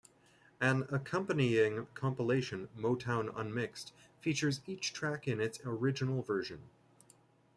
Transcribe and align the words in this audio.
An 0.59 0.87
accompanying 0.89 1.85
compilation, 1.93 2.69
"Motown 2.75 3.31
Unmixed", 3.35 3.93
features 4.19 4.61
each 4.65 4.93
track 4.93 5.27
in 5.27 5.39
its 5.39 5.59
original 5.63 6.23
version. 6.23 6.71